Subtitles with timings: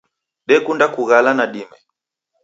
[0.49, 1.77] Dekunda kughala nadime.